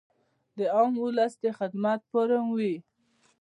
د 0.57 0.59
عام 0.75 0.93
اولس 1.01 1.33
د 1.43 1.45
خدمت 1.57 1.99
فورم 2.11 2.45
وي- 2.57 2.73